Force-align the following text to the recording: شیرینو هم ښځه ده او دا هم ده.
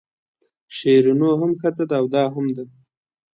شیرینو 0.77 1.31
هم 1.39 1.51
ښځه 1.61 1.83
ده 1.89 1.95
او 2.01 2.05
دا 2.15 2.23
هم 2.33 2.45
ده. 2.55 2.63